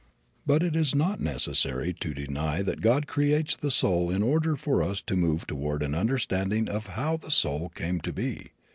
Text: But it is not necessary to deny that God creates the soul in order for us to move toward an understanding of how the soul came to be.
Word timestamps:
But 0.47 0.63
it 0.63 0.75
is 0.75 0.95
not 0.95 1.19
necessary 1.19 1.93
to 1.99 2.15
deny 2.15 2.63
that 2.63 2.81
God 2.81 3.05
creates 3.05 3.55
the 3.55 3.69
soul 3.69 4.09
in 4.09 4.23
order 4.23 4.55
for 4.55 4.81
us 4.81 4.99
to 5.03 5.15
move 5.15 5.45
toward 5.45 5.83
an 5.83 5.93
understanding 5.93 6.67
of 6.67 6.87
how 6.87 7.17
the 7.17 7.29
soul 7.29 7.69
came 7.69 7.99
to 7.99 8.11
be. 8.11 8.47